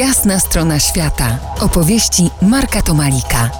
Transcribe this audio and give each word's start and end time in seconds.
Jasna 0.00 0.40
strona 0.40 0.78
świata. 0.78 1.38
Opowieści 1.58 2.30
Marka 2.42 2.82
Tomalika. 2.82 3.50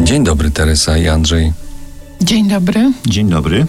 Dzień 0.00 0.24
dobry, 0.24 0.50
Teresa 0.50 0.98
i 0.98 1.08
Andrzej. 1.08 1.52
Dzień 2.20 2.48
dobry. 2.48 2.92
Dzień 3.06 3.30
dobry. 3.30 3.66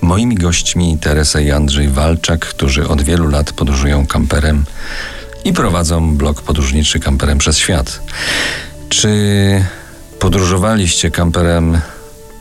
Moimi 0.00 0.34
gośćmi 0.34 0.98
Teresa 0.98 1.40
i 1.40 1.50
Andrzej 1.50 1.88
Walczak, 1.88 2.46
którzy 2.46 2.88
od 2.88 3.02
wielu 3.02 3.28
lat 3.28 3.52
podróżują 3.52 4.06
kamperem 4.06 4.64
i 5.44 5.52
prowadzą 5.52 6.16
blog 6.16 6.42
podróżniczy 6.42 7.00
kamperem 7.00 7.38
przez 7.38 7.58
świat. 7.58 8.00
Czy 8.88 9.10
podróżowaliście 10.18 11.10
kamperem 11.10 11.80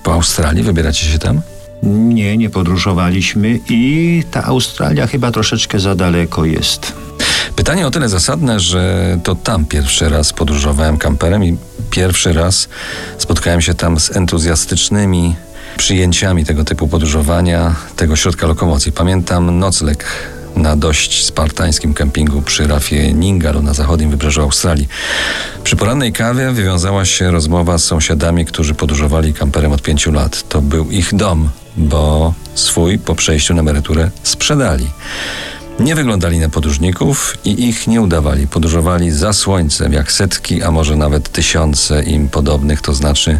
po 0.03 0.13
Australii? 0.13 0.63
Wybieracie 0.63 1.05
się 1.05 1.19
tam? 1.19 1.41
Nie, 1.85 2.37
nie 2.37 2.49
podróżowaliśmy 2.49 3.59
i 3.69 4.23
ta 4.31 4.43
Australia 4.43 5.07
chyba 5.07 5.31
troszeczkę 5.31 5.79
za 5.79 5.95
daleko 5.95 6.45
jest. 6.45 6.93
Pytanie 7.55 7.87
o 7.87 7.91
tyle 7.91 8.09
zasadne, 8.09 8.59
że 8.59 9.17
to 9.23 9.35
tam 9.35 9.65
pierwszy 9.65 10.09
raz 10.09 10.33
podróżowałem 10.33 10.97
kamperem 10.97 11.43
i 11.43 11.57
pierwszy 11.91 12.33
raz 12.33 12.69
spotkałem 13.17 13.61
się 13.61 13.73
tam 13.73 13.99
z 13.99 14.15
entuzjastycznymi 14.15 15.35
przyjęciami 15.77 16.45
tego 16.45 16.63
typu 16.63 16.87
podróżowania, 16.87 17.75
tego 17.95 18.15
środka 18.15 18.47
lokomocji. 18.47 18.91
Pamiętam 18.91 19.59
nocleg 19.59 20.05
na 20.55 20.75
dość 20.75 21.25
spartańskim 21.25 21.93
kempingu 21.93 22.41
przy 22.41 22.67
rafie 22.67 23.13
Ningalu 23.13 23.61
na 23.61 23.73
zachodnim 23.73 24.09
wybrzeżu 24.09 24.41
Australii. 24.41 24.87
Przy 25.63 25.75
porannej 25.75 26.13
kawie 26.13 26.51
wywiązała 26.51 27.05
się 27.05 27.31
rozmowa 27.31 27.77
z 27.77 27.83
sąsiadami, 27.83 28.45
którzy 28.45 28.73
podróżowali 28.73 29.33
kamperem 29.33 29.71
od 29.71 29.81
pięciu 29.81 30.11
lat. 30.11 30.49
To 30.49 30.61
był 30.61 30.91
ich 30.91 31.15
dom, 31.15 31.49
bo 31.77 32.33
swój 32.55 32.99
po 32.99 33.15
przejściu 33.15 33.53
na 33.53 33.59
emeryturę 33.59 34.11
sprzedali. 34.23 34.87
Nie 35.79 35.95
wyglądali 35.95 36.39
na 36.39 36.49
podróżników 36.49 37.37
i 37.45 37.67
ich 37.69 37.87
nie 37.87 38.01
udawali. 38.01 38.47
Podróżowali 38.47 39.11
za 39.11 39.33
słońcem, 39.33 39.93
jak 39.93 40.11
setki, 40.11 40.63
a 40.63 40.71
może 40.71 40.95
nawet 40.95 41.31
tysiące 41.31 42.03
im 42.03 42.29
podobnych, 42.29 42.81
to 42.81 42.93
znaczy 42.93 43.39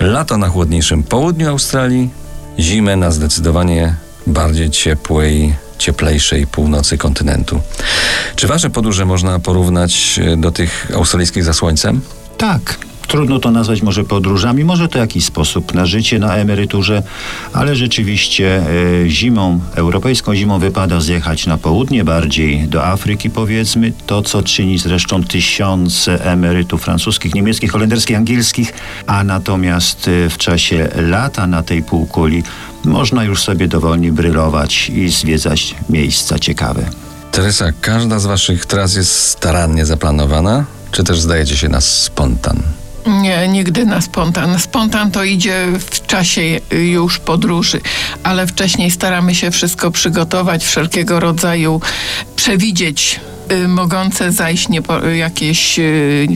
lato 0.00 0.38
na 0.38 0.48
chłodniejszym 0.48 1.02
południu 1.02 1.48
Australii, 1.48 2.10
zimę 2.58 2.96
na 2.96 3.10
zdecydowanie 3.10 3.94
bardziej 4.26 4.70
ciepłej, 4.70 5.54
cieplejszej 5.82 6.46
północy 6.46 6.98
kontynentu. 6.98 7.60
Czy 8.36 8.46
wasze 8.46 8.70
podróże 8.70 9.04
można 9.04 9.38
porównać 9.38 10.20
e, 10.22 10.36
do 10.36 10.52
tych 10.52 10.90
australijskich 10.94 11.44
za 11.44 11.52
słońcem? 11.52 12.00
Tak, 12.38 12.78
trudno 13.06 13.38
to 13.38 13.50
nazwać 13.50 13.82
może 13.82 14.04
podróżami, 14.04 14.64
może 14.64 14.88
to 14.88 14.98
jakiś 14.98 15.24
sposób 15.24 15.74
na 15.74 15.86
życie, 15.86 16.18
na 16.18 16.36
emeryturze, 16.36 17.02
ale 17.52 17.76
rzeczywiście 17.76 18.56
e, 18.56 19.08
zimą, 19.08 19.60
europejską 19.74 20.34
zimą 20.34 20.58
wypada 20.58 21.00
zjechać 21.00 21.46
na 21.46 21.58
południe, 21.58 22.04
bardziej 22.04 22.68
do 22.68 22.86
Afryki 22.86 23.30
powiedzmy, 23.30 23.92
to 24.06 24.22
co 24.22 24.42
czyni 24.42 24.78
zresztą 24.78 25.24
tysiące 25.24 26.24
emerytów 26.24 26.82
francuskich, 26.82 27.34
niemieckich, 27.34 27.72
holenderskich, 27.72 28.16
angielskich, 28.16 28.72
a 29.06 29.24
natomiast 29.24 30.08
e, 30.08 30.30
w 30.30 30.38
czasie 30.38 30.88
lata 30.96 31.46
na 31.46 31.62
tej 31.62 31.82
półkuli 31.82 32.42
można 32.84 33.24
już 33.24 33.42
sobie 33.42 33.68
dowolnie 33.68 34.12
brylować 34.12 34.88
i 34.88 35.10
zwiedzać 35.10 35.74
miejsca 35.90 36.38
ciekawe. 36.38 36.82
Teresa, 37.32 37.72
każda 37.80 38.18
z 38.18 38.26
waszych 38.26 38.66
tras 38.66 38.94
jest 38.94 39.12
starannie 39.28 39.86
zaplanowana, 39.86 40.64
czy 40.90 41.04
też 41.04 41.20
zdajecie 41.20 41.56
się 41.56 41.68
na 41.68 41.80
spontan? 41.80 42.62
Nie, 43.06 43.48
nigdy 43.48 43.86
na 43.86 44.00
spontan. 44.00 44.58
Spontan 44.58 45.10
to 45.10 45.24
idzie 45.24 45.66
w 45.90 46.06
czasie 46.06 46.40
już 46.70 47.18
podróży, 47.18 47.80
ale 48.22 48.46
wcześniej 48.46 48.90
staramy 48.90 49.34
się 49.34 49.50
wszystko 49.50 49.90
przygotować, 49.90 50.64
wszelkiego 50.64 51.20
rodzaju 51.20 51.80
przewidzieć 52.36 53.20
y, 53.52 53.68
mogące 53.68 54.32
zajść 54.32 54.68
niepo, 54.68 55.06
jakieś 55.06 55.78
y, 55.78 56.26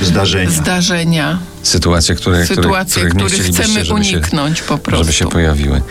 Zdarzenia. 0.00 0.50
zdarzenia, 0.50 1.38
Sytuacje, 1.64 2.14
które, 2.14 2.46
sytuacje, 2.46 2.92
których, 2.92 3.14
których 3.14 3.32
których 3.32 3.56
chcemy 3.56 3.84
żeby 3.84 4.04
się- 4.04 4.14
uniknąć 4.16 4.62
po 4.62 4.78
prostu. 4.78 5.04
żeby 5.04 5.12
się 5.12 5.26
pojawiły. 5.28 5.82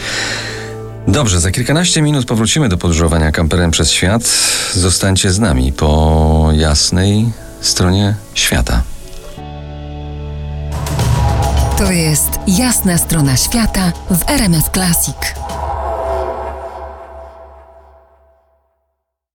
Dobrze, 1.07 1.39
za 1.39 1.51
kilkanaście 1.51 2.01
minut 2.01 2.25
powrócimy 2.25 2.69
do 2.69 2.77
podróżowania 2.77 3.31
kamperem 3.31 3.71
przez 3.71 3.91
świat. 3.91 4.23
Zostańcie 4.73 5.31
z 5.31 5.39
nami 5.39 5.71
po 5.73 6.49
jasnej 6.53 7.31
stronie 7.61 8.15
świata. 8.33 8.81
To 11.77 11.91
jest 11.91 12.29
Jasna 12.47 12.97
strona 12.97 13.37
świata 13.37 13.91
w 14.11 14.29
RMS 14.29 14.63
Classic. 14.73 15.15